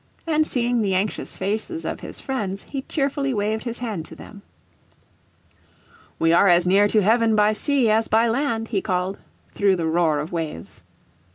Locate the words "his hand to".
3.65-4.15